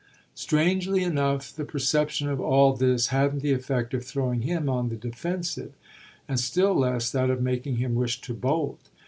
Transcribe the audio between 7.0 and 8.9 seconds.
that of making him wish to bolt.